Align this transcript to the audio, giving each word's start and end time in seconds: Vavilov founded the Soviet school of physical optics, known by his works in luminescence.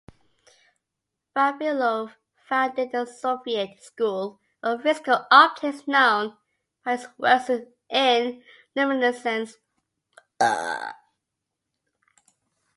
Vavilov 1.37 2.13
founded 2.47 2.91
the 2.91 3.05
Soviet 3.05 3.77
school 3.83 4.39
of 4.63 4.81
physical 4.81 5.27
optics, 5.29 5.87
known 5.87 6.35
by 6.83 6.95
his 6.97 7.07
works 7.19 7.51
in 7.87 8.43
luminescence. 8.75 9.57